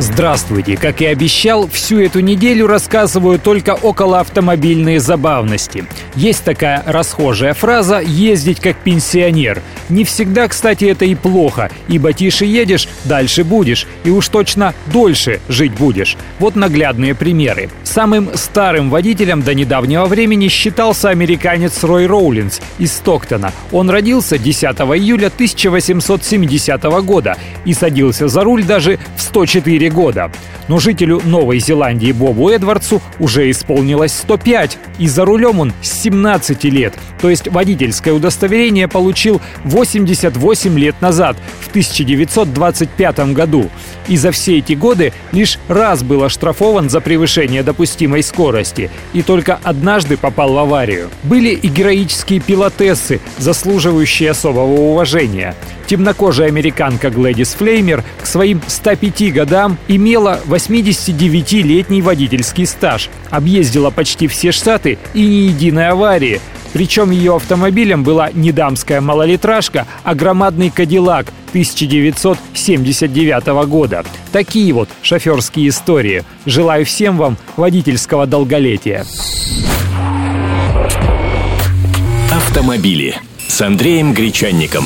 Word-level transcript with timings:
Здравствуйте! 0.00 0.76
Как 0.76 1.00
и 1.00 1.06
обещал, 1.06 1.68
всю 1.68 1.98
эту 1.98 2.20
неделю 2.20 2.68
рассказываю 2.68 3.40
только 3.40 3.74
около 3.74 4.20
автомобильные 4.20 5.00
забавности. 5.00 5.86
Есть 6.14 6.44
такая 6.44 6.84
расхожая 6.86 7.52
фраза 7.52 7.98
«ездить 7.98 8.60
как 8.60 8.76
пенсионер». 8.76 9.60
Не 9.88 10.04
всегда, 10.04 10.46
кстати, 10.46 10.84
это 10.84 11.04
и 11.04 11.16
плохо, 11.16 11.72
ибо 11.88 12.12
тише 12.12 12.44
едешь, 12.44 12.88
дальше 13.06 13.42
будешь, 13.42 13.88
и 14.04 14.10
уж 14.10 14.28
точно 14.28 14.72
дольше 14.86 15.40
жить 15.48 15.72
будешь. 15.72 16.16
Вот 16.38 16.54
наглядные 16.54 17.16
примеры. 17.16 17.68
Самым 17.82 18.30
старым 18.34 18.90
водителем 18.90 19.42
до 19.42 19.52
недавнего 19.52 20.04
времени 20.04 20.46
считался 20.46 21.08
американец 21.08 21.82
Рой 21.82 22.06
Роулинс 22.06 22.60
из 22.78 22.92
Стоктона. 22.92 23.52
Он 23.72 23.90
родился 23.90 24.38
10 24.38 24.62
июля 24.62 25.26
1870 25.26 26.82
года 27.02 27.36
и 27.64 27.74
садился 27.74 28.28
за 28.28 28.44
руль 28.44 28.62
даже 28.62 29.00
в 29.16 29.22
104 29.22 29.87
года. 29.90 30.30
Но 30.68 30.78
жителю 30.78 31.20
Новой 31.24 31.58
Зеландии 31.60 32.12
Бобу 32.12 32.50
Эдвардсу 32.50 33.00
уже 33.18 33.50
исполнилось 33.50 34.12
105, 34.12 34.78
и 34.98 35.08
за 35.08 35.24
рулем 35.24 35.60
он 35.60 35.72
с 35.82 36.02
17 36.02 36.64
лет. 36.64 36.94
То 37.20 37.30
есть 37.30 37.48
водительское 37.48 38.12
удостоверение 38.12 38.86
получил 38.86 39.40
88 39.64 40.78
лет 40.78 41.00
назад, 41.00 41.36
в 41.60 41.68
1925 41.70 43.18
году. 43.32 43.70
И 44.08 44.16
за 44.16 44.30
все 44.30 44.58
эти 44.58 44.72
годы 44.72 45.12
лишь 45.32 45.58
раз 45.68 46.02
был 46.02 46.22
оштрафован 46.22 46.88
за 46.90 47.00
превышение 47.00 47.62
допустимой 47.62 48.22
скорости, 48.22 48.90
и 49.12 49.22
только 49.22 49.58
однажды 49.62 50.16
попал 50.16 50.52
в 50.52 50.58
аварию. 50.58 51.08
Были 51.22 51.50
и 51.50 51.68
героические 51.68 52.40
пилотессы, 52.40 53.20
заслуживающие 53.38 54.30
особого 54.30 54.72
уважения. 54.72 55.54
Темнокожая 55.86 56.48
американка 56.48 57.08
Глэдис 57.08 57.54
Флеймер 57.54 58.04
к 58.20 58.26
своим 58.26 58.60
105 58.66 59.32
годам 59.32 59.77
имела 59.86 60.40
89-летний 60.46 62.02
водительский 62.02 62.66
стаж, 62.66 63.08
объездила 63.30 63.90
почти 63.90 64.26
все 64.26 64.52
штаты 64.52 64.98
и 65.14 65.20
ни 65.22 65.48
единой 65.48 65.88
аварии. 65.88 66.40
Причем 66.72 67.10
ее 67.10 67.36
автомобилем 67.36 68.02
была 68.04 68.30
не 68.32 68.52
дамская 68.52 69.00
малолитражка, 69.00 69.86
а 70.04 70.14
громадный 70.14 70.70
Кадиллак 70.70 71.32
1979 71.48 73.46
года. 73.68 74.04
Такие 74.32 74.72
вот 74.72 74.88
шоферские 75.02 75.68
истории. 75.68 76.24
Желаю 76.44 76.84
всем 76.84 77.16
вам 77.16 77.38
водительского 77.56 78.26
долголетия. 78.26 79.06
Автомобили 82.30 83.16
с 83.46 83.60
Андреем 83.62 84.12
Гречанником. 84.12 84.84